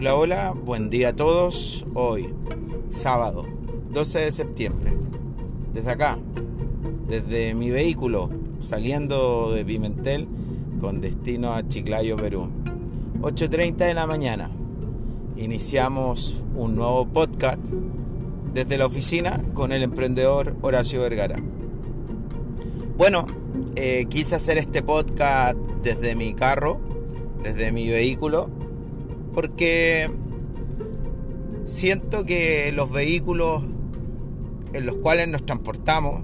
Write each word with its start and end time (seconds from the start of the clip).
Hola, 0.00 0.14
hola, 0.14 0.54
buen 0.54 0.88
día 0.88 1.10
a 1.10 1.12
todos. 1.12 1.84
Hoy, 1.92 2.32
sábado 2.88 3.46
12 3.92 4.20
de 4.20 4.32
septiembre, 4.32 4.96
desde 5.74 5.90
acá, 5.90 6.18
desde 7.06 7.52
mi 7.52 7.68
vehículo, 7.68 8.30
saliendo 8.60 9.52
de 9.52 9.62
Pimentel 9.62 10.26
con 10.80 11.02
destino 11.02 11.52
a 11.52 11.68
Chiclayo, 11.68 12.16
Perú. 12.16 12.48
8.30 13.20 13.76
de 13.76 13.92
la 13.92 14.06
mañana. 14.06 14.50
Iniciamos 15.36 16.44
un 16.54 16.76
nuevo 16.76 17.06
podcast 17.06 17.74
desde 18.54 18.78
la 18.78 18.86
oficina 18.86 19.42
con 19.52 19.70
el 19.70 19.82
emprendedor 19.82 20.56
Horacio 20.62 21.02
Vergara. 21.02 21.38
Bueno, 22.96 23.26
eh, 23.76 24.06
quise 24.08 24.34
hacer 24.34 24.56
este 24.56 24.82
podcast 24.82 25.58
desde 25.82 26.14
mi 26.14 26.32
carro, 26.32 26.80
desde 27.42 27.70
mi 27.70 27.86
vehículo, 27.90 28.59
porque 29.32 30.10
siento 31.64 32.24
que 32.24 32.72
los 32.72 32.90
vehículos 32.90 33.62
en 34.72 34.86
los 34.86 34.96
cuales 34.96 35.28
nos 35.28 35.44
transportamos, 35.44 36.22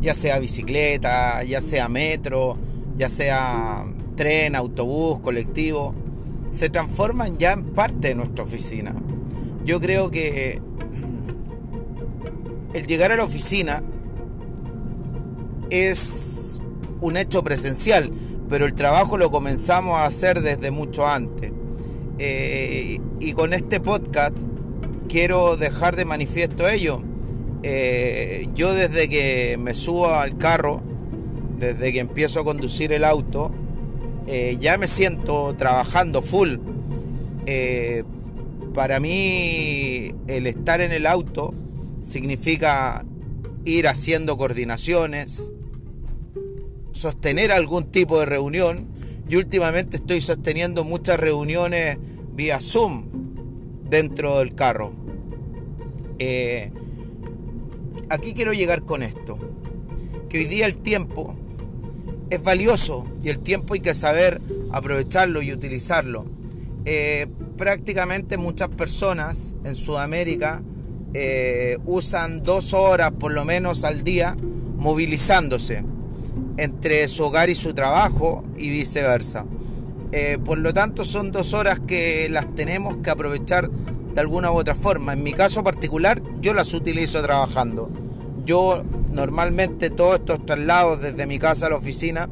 ya 0.00 0.14
sea 0.14 0.38
bicicleta, 0.38 1.42
ya 1.44 1.60
sea 1.60 1.88
metro, 1.88 2.56
ya 2.96 3.08
sea 3.08 3.84
tren, 4.16 4.56
autobús, 4.56 5.20
colectivo, 5.20 5.94
se 6.50 6.68
transforman 6.68 7.38
ya 7.38 7.52
en 7.52 7.64
parte 7.64 8.08
de 8.08 8.14
nuestra 8.14 8.44
oficina. 8.44 8.94
Yo 9.64 9.80
creo 9.80 10.10
que 10.10 10.60
el 12.74 12.86
llegar 12.86 13.12
a 13.12 13.16
la 13.16 13.24
oficina 13.24 13.82
es 15.70 16.60
un 17.00 17.16
hecho 17.16 17.42
presencial, 17.42 18.10
pero 18.48 18.66
el 18.66 18.74
trabajo 18.74 19.16
lo 19.16 19.30
comenzamos 19.30 19.94
a 19.96 20.04
hacer 20.04 20.42
desde 20.42 20.70
mucho 20.70 21.06
antes. 21.06 21.51
Eh, 22.18 22.98
y 23.20 23.32
con 23.32 23.52
este 23.52 23.80
podcast 23.80 24.46
quiero 25.08 25.56
dejar 25.56 25.96
de 25.96 26.04
manifiesto 26.04 26.68
ello. 26.68 27.02
Eh, 27.62 28.48
yo 28.54 28.74
desde 28.74 29.08
que 29.08 29.56
me 29.58 29.74
subo 29.74 30.08
al 30.08 30.36
carro, 30.36 30.82
desde 31.58 31.92
que 31.92 32.00
empiezo 32.00 32.40
a 32.40 32.44
conducir 32.44 32.92
el 32.92 33.04
auto, 33.04 33.50
eh, 34.26 34.56
ya 34.60 34.78
me 34.78 34.88
siento 34.88 35.54
trabajando 35.56 36.22
full. 36.22 36.56
para 38.74 39.00
mí 39.00 40.14
el 40.28 40.46
estar 40.46 40.80
en 40.80 40.92
el 40.92 41.06
auto 41.06 41.52
significa 42.02 43.04
ir 43.64 43.86
haciendo 43.86 44.36
coordinaciones, 44.36 45.52
sostener 46.92 47.52
algún 47.52 47.84
tipo 47.84 48.18
de 48.20 48.26
reunión. 48.26 48.86
Y 49.28 49.36
últimamente 49.36 49.96
estoy 49.96 50.20
sosteniendo 50.20 50.84
muchas 50.84 51.18
reuniones 51.18 51.98
vía 52.34 52.60
Zoom 52.60 53.04
dentro 53.88 54.38
del 54.38 54.54
carro. 54.54 54.92
Eh, 56.18 56.70
aquí 58.08 58.34
quiero 58.34 58.52
llegar 58.52 58.84
con 58.84 59.02
esto. 59.02 59.38
Que 60.28 60.38
hoy 60.38 60.44
día 60.44 60.66
el 60.66 60.76
tiempo 60.76 61.36
es 62.30 62.42
valioso 62.42 63.06
y 63.22 63.28
el 63.28 63.38
tiempo 63.38 63.74
hay 63.74 63.80
que 63.80 63.94
saber 63.94 64.40
aprovecharlo 64.72 65.42
y 65.42 65.52
utilizarlo. 65.52 66.24
Eh, 66.84 67.26
prácticamente 67.56 68.38
muchas 68.38 68.68
personas 68.68 69.54
en 69.64 69.74
Sudamérica 69.74 70.62
eh, 71.14 71.78
usan 71.84 72.42
dos 72.42 72.72
horas 72.72 73.12
por 73.12 73.32
lo 73.32 73.44
menos 73.44 73.84
al 73.84 74.02
día 74.02 74.36
movilizándose 74.78 75.84
entre 76.56 77.08
su 77.08 77.24
hogar 77.24 77.50
y 77.50 77.54
su 77.54 77.74
trabajo 77.74 78.44
y 78.56 78.70
viceversa. 78.70 79.46
Eh, 80.12 80.38
por 80.44 80.58
lo 80.58 80.72
tanto, 80.72 81.04
son 81.04 81.32
dos 81.32 81.54
horas 81.54 81.80
que 81.80 82.28
las 82.30 82.54
tenemos 82.54 82.98
que 82.98 83.10
aprovechar 83.10 83.70
de 83.70 84.20
alguna 84.20 84.52
u 84.52 84.56
otra 84.56 84.74
forma. 84.74 85.14
En 85.14 85.22
mi 85.22 85.32
caso 85.32 85.64
particular, 85.64 86.20
yo 86.40 86.52
las 86.52 86.74
utilizo 86.74 87.22
trabajando. 87.22 87.90
Yo 88.44 88.84
normalmente 89.10 89.90
todos 89.90 90.16
estos 90.16 90.44
traslados 90.44 91.00
desde 91.00 91.26
mi 91.26 91.38
casa 91.38 91.66
a 91.66 91.70
la 91.70 91.76
oficina 91.76 92.28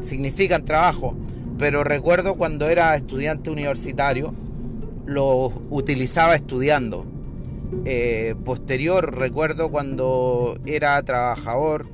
significan 0.00 0.64
trabajo, 0.64 1.14
pero 1.58 1.84
recuerdo 1.84 2.36
cuando 2.36 2.68
era 2.68 2.96
estudiante 2.96 3.50
universitario, 3.50 4.34
lo 5.06 5.52
utilizaba 5.70 6.34
estudiando. 6.34 7.06
Eh, 7.84 8.34
posterior, 8.44 9.16
recuerdo 9.16 9.70
cuando 9.70 10.58
era 10.66 11.00
trabajador, 11.02 11.86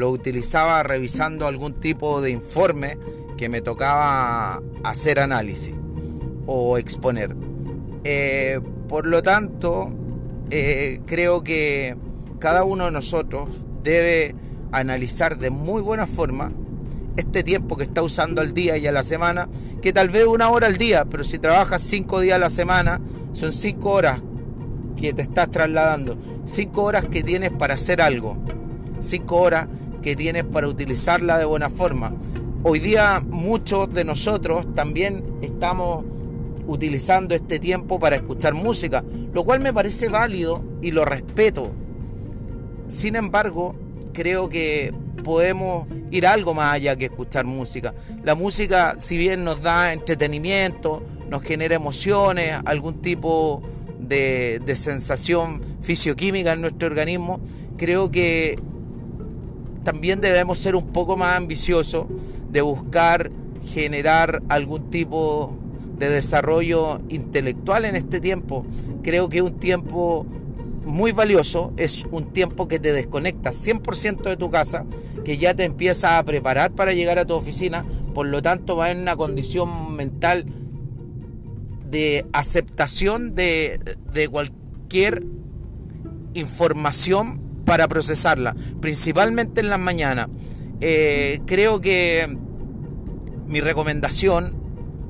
lo 0.00 0.10
utilizaba 0.10 0.82
revisando 0.82 1.46
algún 1.46 1.74
tipo 1.74 2.20
de 2.20 2.30
informe 2.30 2.98
que 3.36 3.48
me 3.48 3.60
tocaba 3.60 4.60
hacer 4.82 5.20
análisis 5.20 5.74
o 6.46 6.78
exponer. 6.78 7.36
Eh, 8.04 8.60
por 8.88 9.06
lo 9.06 9.22
tanto, 9.22 9.90
eh, 10.50 11.00
creo 11.06 11.44
que 11.44 11.96
cada 12.38 12.64
uno 12.64 12.86
de 12.86 12.90
nosotros 12.90 13.48
debe 13.84 14.34
analizar 14.72 15.38
de 15.38 15.50
muy 15.50 15.82
buena 15.82 16.06
forma 16.06 16.50
este 17.16 17.42
tiempo 17.42 17.76
que 17.76 17.84
está 17.84 18.02
usando 18.02 18.40
al 18.40 18.54
día 18.54 18.78
y 18.78 18.86
a 18.86 18.92
la 18.92 19.04
semana, 19.04 19.48
que 19.82 19.92
tal 19.92 20.08
vez 20.08 20.24
una 20.26 20.48
hora 20.48 20.66
al 20.66 20.78
día, 20.78 21.04
pero 21.04 21.24
si 21.24 21.38
trabajas 21.38 21.82
cinco 21.82 22.20
días 22.20 22.36
a 22.36 22.38
la 22.38 22.50
semana, 22.50 23.00
son 23.32 23.52
cinco 23.52 23.90
horas 23.90 24.22
que 24.96 25.12
te 25.12 25.22
estás 25.22 25.50
trasladando, 25.50 26.16
cinco 26.46 26.84
horas 26.84 27.04
que 27.06 27.22
tienes 27.22 27.50
para 27.52 27.74
hacer 27.74 28.00
algo, 28.00 28.42
cinco 28.98 29.36
horas 29.36 29.66
que 30.02 30.16
tienes 30.16 30.44
para 30.44 30.68
utilizarla 30.68 31.38
de 31.38 31.44
buena 31.44 31.70
forma. 31.70 32.14
Hoy 32.62 32.78
día 32.78 33.22
muchos 33.26 33.92
de 33.92 34.04
nosotros 34.04 34.74
también 34.74 35.24
estamos 35.42 36.04
utilizando 36.66 37.34
este 37.34 37.58
tiempo 37.58 37.98
para 37.98 38.16
escuchar 38.16 38.54
música, 38.54 39.02
lo 39.32 39.44
cual 39.44 39.60
me 39.60 39.72
parece 39.72 40.08
válido 40.08 40.62
y 40.82 40.90
lo 40.90 41.04
respeto. 41.04 41.70
Sin 42.86 43.16
embargo, 43.16 43.74
creo 44.12 44.48
que 44.48 44.92
podemos 45.24 45.88
ir 46.10 46.26
algo 46.26 46.54
más 46.54 46.74
allá 46.74 46.96
que 46.96 47.06
escuchar 47.06 47.44
música. 47.44 47.94
La 48.24 48.34
música, 48.34 48.94
si 48.98 49.16
bien 49.16 49.44
nos 49.44 49.62
da 49.62 49.92
entretenimiento, 49.92 51.02
nos 51.28 51.42
genera 51.42 51.74
emociones, 51.74 52.56
algún 52.64 53.00
tipo 53.00 53.62
de, 53.98 54.60
sensación 54.74 55.60
fisioquímica 55.80 56.52
en 56.52 56.60
nuestro 56.60 56.88
organismo, 56.88 57.40
creo 57.76 58.10
que 58.10 58.56
también 59.84 60.20
debemos 60.20 60.58
ser 60.58 60.76
un 60.76 60.86
poco 60.88 61.16
más 61.16 61.36
ambiciosos 61.36 62.06
de 62.50 62.60
buscar 62.60 63.30
generar 63.72 64.42
algún 64.48 64.90
tipo 64.90 65.56
de 65.98 66.08
desarrollo 66.08 66.98
intelectual 67.08 67.84
en 67.84 67.96
este 67.96 68.20
tiempo. 68.20 68.64
Creo 69.02 69.28
que 69.28 69.38
es 69.38 69.42
un 69.42 69.58
tiempo 69.58 70.26
muy 70.84 71.12
valioso, 71.12 71.72
es 71.76 72.06
un 72.10 72.32
tiempo 72.32 72.68
que 72.68 72.78
te 72.78 72.92
desconecta 72.92 73.50
100% 73.50 74.22
de 74.22 74.36
tu 74.36 74.50
casa, 74.50 74.86
que 75.24 75.36
ya 75.36 75.54
te 75.54 75.64
empieza 75.64 76.18
a 76.18 76.24
preparar 76.24 76.72
para 76.72 76.92
llegar 76.92 77.18
a 77.18 77.26
tu 77.26 77.34
oficina, 77.34 77.84
por 78.14 78.26
lo 78.26 78.42
tanto 78.42 78.76
va 78.76 78.90
en 78.90 78.98
una 78.98 79.16
condición 79.16 79.94
mental 79.94 80.46
de 81.90 82.24
aceptación 82.32 83.34
de, 83.34 83.78
de 84.12 84.28
cualquier 84.28 85.24
información 86.34 87.49
para 87.70 87.86
procesarla, 87.86 88.56
principalmente 88.80 89.60
en 89.60 89.70
las 89.70 89.78
mañanas. 89.78 90.26
Eh, 90.80 91.38
creo 91.46 91.80
que 91.80 92.36
mi 93.46 93.60
recomendación 93.60 94.56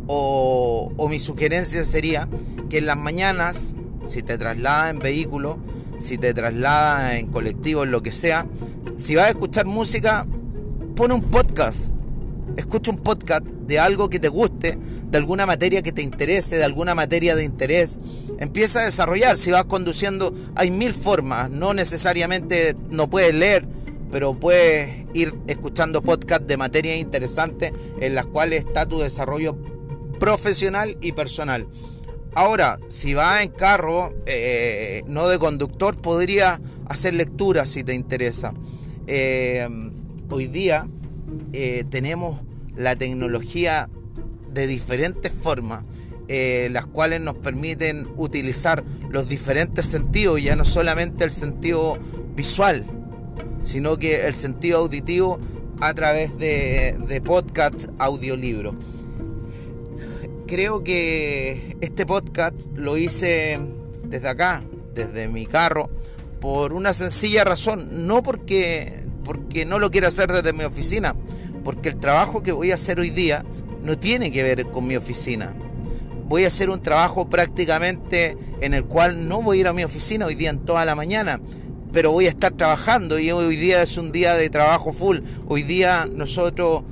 o, 0.07 1.07
mi 1.09 1.19
sugerencia 1.19 1.83
sería 1.87 2.29
que 2.69 2.77
en 2.77 2.85
las 2.85 2.99
mañanas, 2.99 3.75
si 4.05 4.21
te 4.23 4.37
trasladas 4.37 4.91
en 4.91 4.99
vehículo, 4.99 5.59
si 5.99 6.19
te 6.19 6.35
trasladas 6.35 7.15
en 7.15 7.29
colectivo, 7.29 7.85
en 7.85 7.93
lo 7.93 8.03
que 8.03 8.13
sea, 8.13 8.47
si 8.95 9.15
vas 9.15 9.29
a 9.29 9.31
escuchar 9.31 9.65
música, 9.65 10.27
pone 10.97 11.15
un 11.15 11.23
podcast. 11.23 11.89
Escucha 12.57 12.91
un 12.91 12.99
podcast 12.99 13.45
de 13.45 13.79
algo 13.79 14.11
que 14.11 14.19
te 14.19 14.29
guste, 14.29 14.77
de 15.07 15.19
alguna 15.19 15.47
materia 15.47 15.83
que 15.83 15.93
te 15.93 16.03
interese, 16.03 16.57
de 16.57 16.65
alguna 16.65 16.95
materia 16.95 17.35
de 17.37 17.45
interés 17.45 18.01
empieza 18.41 18.81
a 18.81 18.85
desarrollar. 18.85 19.37
Si 19.37 19.51
vas 19.51 19.67
conduciendo, 19.67 20.35
hay 20.57 20.71
mil 20.71 20.93
formas. 20.93 21.51
No 21.51 21.75
necesariamente 21.75 22.75
no 22.91 23.09
puedes 23.09 23.35
leer, 23.35 23.67
pero 24.11 24.35
puedes 24.35 25.07
ir 25.15 25.33
escuchando 25.47 26.03
podcasts 26.03 26.47
de 26.47 26.57
materias 26.57 26.99
interesantes 26.99 27.73
en 28.01 28.15
las 28.15 28.27
cuales 28.27 28.65
está 28.65 28.87
tu 28.87 28.99
desarrollo 28.99 29.57
profesional 30.19 30.97
y 31.01 31.13
personal. 31.13 31.69
Ahora, 32.35 32.79
si 32.89 33.15
vas 33.15 33.43
en 33.43 33.51
carro, 33.51 34.15
eh, 34.27 35.03
no 35.07 35.29
de 35.29 35.39
conductor, 35.39 36.01
podría 36.01 36.61
hacer 36.89 37.15
lectura 37.15 37.67
si 37.67 37.85
te 37.85 37.95
interesa. 37.95 38.55
Eh, 39.07 39.69
hoy 40.31 40.47
día 40.47 40.87
eh, 41.53 41.85
tenemos 41.91 42.41
la 42.77 42.97
tecnología 42.97 43.89
de 44.53 44.67
diferentes 44.67 45.33
formas 45.33 45.85
eh, 46.33 46.69
las 46.71 46.87
cuales 46.87 47.21
nos 47.21 47.35
permiten 47.35 48.07
utilizar 48.17 48.85
los 49.09 49.29
diferentes 49.29 49.85
sentidos, 49.85 50.41
ya 50.41 50.55
no 50.55 50.65
solamente 50.65 51.25
el 51.25 51.33
sentido 51.33 51.99
visual, 52.37 52.85
sino 53.65 53.99
que 53.99 54.25
el 54.27 54.33
sentido 54.33 54.79
auditivo 54.79 55.41
a 55.81 55.93
través 55.93 56.39
de, 56.39 56.97
de 57.09 57.21
podcast, 57.21 57.89
audiolibro. 57.99 58.77
creo 60.47 60.85
que 60.85 61.77
este 61.81 62.07
podcast 62.07 62.77
lo 62.77 62.97
hice 62.97 63.59
desde 64.05 64.29
acá, 64.29 64.63
desde 64.95 65.27
mi 65.27 65.47
carro, 65.47 65.91
por 66.41 66.75
una 66.75 66.93
sencilla 66.93 67.43
razón, 67.43 68.07
no 68.07 68.23
porque, 68.23 69.00
porque 69.31 69.65
no 69.65 69.79
lo 69.79 69.93
quiero 69.93 70.09
hacer 70.09 70.33
desde 70.33 70.53
mi 70.53 70.65
oficina, 70.65 71.15
porque 71.63 71.89
el 71.89 71.99
trabajo 71.99 72.43
que 72.43 72.51
voy 72.51 72.73
a 72.73 72.75
hacer 72.75 72.99
hoy 72.99 73.11
día 73.11 73.45
no 73.85 73.97
tiene 73.97 74.33
que 74.33 74.43
ver 74.43 74.67
con 74.73 74.89
mi 74.89 74.97
oficina. 74.97 75.55
Voy 76.27 76.43
a 76.43 76.49
hacer 76.49 76.69
un 76.69 76.83
trabajo 76.83 77.29
prácticamente 77.29 78.37
en 78.61 78.75
el 78.75 78.87
cual 78.87 79.29
no 79.29 79.41
voy 79.41 79.59
a 79.59 79.61
ir 79.61 79.69
a 79.69 79.73
mi 79.73 79.85
oficina 79.85 80.27
hoy 80.27 80.35
día 80.35 80.51
en 80.51 80.59
toda 80.59 80.85
la 80.85 80.97
mañana, 80.97 81.41
pero 81.93 82.11
voy 82.11 82.27
a 82.27 82.31
estar 82.31 82.55
trabajando 82.55 83.21
y 83.21 83.31
hoy 83.31 83.55
día 83.55 83.83
es 83.83 83.97
un 83.99 84.11
día 84.11 84.35
de 84.35 84.51
trabajo 84.51 84.93
full. 84.93 85.21
Hoy 85.47 85.63
día 85.63 86.09
nosotros, 86.13 86.83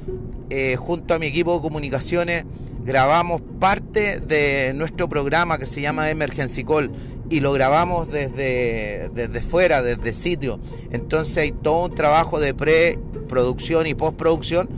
eh, 0.50 0.76
junto 0.76 1.14
a 1.14 1.18
mi 1.18 1.26
equipo 1.26 1.56
de 1.56 1.60
comunicaciones, 1.60 2.44
grabamos 2.84 3.42
parte 3.60 4.20
de 4.20 4.72
nuestro 4.74 5.08
programa 5.08 5.58
que 5.58 5.66
se 5.66 5.80
llama 5.80 6.10
Emergency 6.10 6.64
Call 6.64 6.90
y 7.30 7.40
lo 7.40 7.52
grabamos 7.52 8.10
desde, 8.10 9.10
desde 9.14 9.40
fuera, 9.40 9.82
desde 9.82 10.12
sitio. 10.12 10.58
Entonces 10.90 11.36
hay 11.38 11.52
todo 11.52 11.86
un 11.86 11.94
trabajo 11.94 12.40
de 12.40 12.54
preproducción 12.54 13.86
y 13.86 13.94
postproducción 13.94 14.68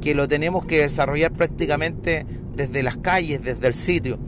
que 0.00 0.14
lo 0.14 0.26
tenemos 0.26 0.64
que 0.64 0.80
desarrollar 0.80 1.32
prácticamente 1.32 2.26
desde 2.56 2.82
las 2.82 2.96
calles, 2.96 3.42
desde 3.42 3.68
el 3.68 3.74
sitio. 3.74 4.18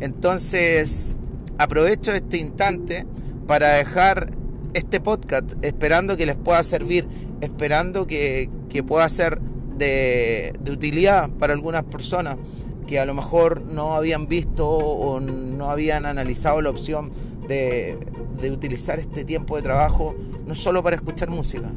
Entonces 0.00 1.16
aprovecho 1.58 2.12
este 2.12 2.38
instante 2.38 3.06
para 3.46 3.74
dejar 3.74 4.30
este 4.74 5.00
podcast 5.00 5.52
esperando 5.62 6.16
que 6.16 6.26
les 6.26 6.36
pueda 6.36 6.62
servir, 6.62 7.06
esperando 7.40 8.06
que, 8.06 8.48
pueda 8.86 9.08
ser 9.08 9.40
de, 9.80 10.52
de 10.60 10.70
utilidad 10.70 11.28
para 11.30 11.52
algunas 11.52 11.82
personas 11.84 12.36
que 12.86 12.98
a 12.98 13.04
lo 13.04 13.14
mejor 13.14 13.62
no 13.62 13.94
habían 13.94 14.26
visto 14.26 14.68
o 14.68 15.20
no 15.20 15.70
habían 15.70 16.06
analizado 16.06 16.60
la 16.60 16.70
opción 16.70 17.10
de, 17.46 17.96
utilizar 18.50 18.98
este 18.98 19.24
tiempo 19.24 19.54
de 19.54 19.62
trabajo 19.62 20.16
no 20.46 20.56
solo 20.56 20.82
para 20.82 20.96
escuchar 20.96 21.30
música, 21.30 21.70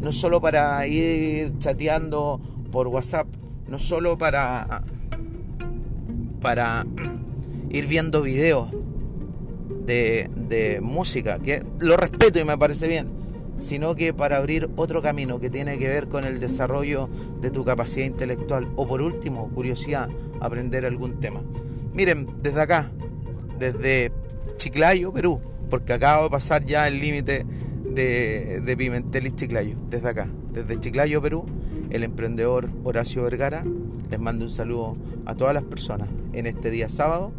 no 0.00 0.12
solo 0.12 0.40
para 0.40 0.86
ir 0.86 1.58
chateando 1.58 2.40
por 2.72 2.88
WhatsApp, 2.88 3.26
no 3.68 3.78
solo 3.78 4.16
para, 4.16 4.82
para 6.40 6.86
ir 7.68 7.86
viendo 7.86 8.22
videos 8.22 8.70
de, 9.84 10.30
de 10.34 10.80
música, 10.80 11.38
que 11.40 11.62
lo 11.78 11.98
respeto 11.98 12.38
y 12.38 12.44
me 12.44 12.56
parece 12.56 12.88
bien, 12.88 13.23
sino 13.58 13.94
que 13.94 14.12
para 14.12 14.36
abrir 14.36 14.68
otro 14.76 15.02
camino 15.02 15.40
que 15.40 15.50
tiene 15.50 15.78
que 15.78 15.88
ver 15.88 16.08
con 16.08 16.24
el 16.24 16.40
desarrollo 16.40 17.08
de 17.40 17.50
tu 17.50 17.64
capacidad 17.64 18.06
intelectual 18.06 18.68
o 18.76 18.86
por 18.86 19.02
último, 19.02 19.48
curiosidad, 19.48 20.08
aprender 20.40 20.84
algún 20.86 21.20
tema. 21.20 21.40
Miren, 21.92 22.28
desde 22.42 22.60
acá, 22.60 22.90
desde 23.58 24.12
Chiclayo, 24.56 25.12
Perú, 25.12 25.40
porque 25.70 25.92
acabo 25.92 26.24
de 26.24 26.30
pasar 26.30 26.64
ya 26.64 26.88
el 26.88 27.00
límite 27.00 27.46
de, 27.94 28.60
de 28.60 28.76
Pimentel 28.76 29.26
y 29.26 29.30
Chiclayo, 29.30 29.76
desde 29.90 30.08
acá, 30.08 30.28
desde 30.52 30.78
Chiclayo, 30.80 31.22
Perú, 31.22 31.46
el 31.90 32.02
emprendedor 32.02 32.68
Horacio 32.82 33.22
Vergara, 33.22 33.64
les 34.10 34.20
mando 34.20 34.44
un 34.44 34.50
saludo 34.50 34.96
a 35.26 35.34
todas 35.34 35.54
las 35.54 35.62
personas 35.62 36.08
en 36.32 36.46
este 36.46 36.70
día 36.70 36.88
sábado 36.88 37.32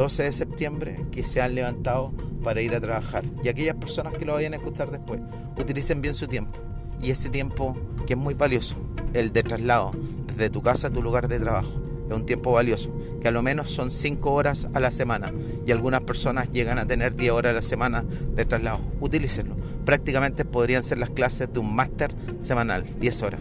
12 0.00 0.22
de 0.22 0.32
septiembre 0.32 1.04
que 1.12 1.22
se 1.22 1.42
han 1.42 1.54
levantado 1.54 2.14
para 2.42 2.62
ir 2.62 2.74
a 2.74 2.80
trabajar. 2.80 3.22
Y 3.44 3.48
aquellas 3.48 3.76
personas 3.76 4.14
que 4.14 4.24
lo 4.24 4.32
vayan 4.32 4.54
a 4.54 4.56
escuchar 4.56 4.90
después, 4.90 5.20
utilicen 5.58 6.00
bien 6.00 6.14
su 6.14 6.26
tiempo. 6.26 6.58
Y 7.02 7.10
ese 7.10 7.28
tiempo 7.28 7.76
que 8.06 8.14
es 8.14 8.18
muy 8.18 8.32
valioso, 8.32 8.76
el 9.12 9.34
de 9.34 9.42
traslado 9.42 9.92
desde 10.26 10.48
tu 10.48 10.62
casa 10.62 10.88
a 10.88 10.90
tu 10.90 11.02
lugar 11.02 11.28
de 11.28 11.38
trabajo. 11.38 11.82
Es 12.06 12.16
un 12.16 12.24
tiempo 12.24 12.52
valioso, 12.52 12.90
que 13.20 13.28
a 13.28 13.30
lo 13.30 13.42
menos 13.42 13.70
son 13.70 13.90
5 13.90 14.32
horas 14.32 14.68
a 14.72 14.80
la 14.80 14.90
semana. 14.90 15.34
Y 15.66 15.70
algunas 15.70 16.02
personas 16.02 16.50
llegan 16.50 16.78
a 16.78 16.86
tener 16.86 17.14
10 17.14 17.32
horas 17.32 17.50
a 17.50 17.56
la 17.56 17.62
semana 17.62 18.02
de 18.02 18.46
traslado. 18.46 18.80
Utilícenlo. 19.00 19.54
Prácticamente 19.84 20.46
podrían 20.46 20.82
ser 20.82 20.96
las 20.96 21.10
clases 21.10 21.52
de 21.52 21.60
un 21.60 21.74
máster 21.74 22.10
semanal, 22.38 22.86
10 23.00 23.22
horas. 23.22 23.40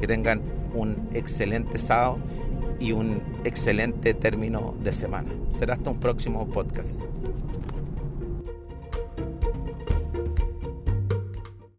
Que 0.00 0.08
tengan 0.08 0.42
un 0.74 1.08
excelente 1.14 1.78
sábado 1.78 2.18
y 2.80 2.92
un 2.92 3.20
excelente 3.44 4.14
término 4.14 4.74
de 4.82 4.92
semana. 4.92 5.30
Será 5.50 5.74
hasta 5.74 5.90
un 5.90 6.00
próximo 6.00 6.48
podcast. 6.48 7.02